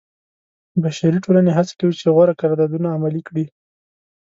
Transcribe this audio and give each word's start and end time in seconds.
بشري 0.81 1.19
ټولنې 1.25 1.51
هڅه 1.57 1.73
کوي 1.79 1.93
چې 1.99 2.05
غوره 2.15 2.33
قراردادونه 2.39 2.87
عملي 2.95 3.21
کړي. 3.27 3.45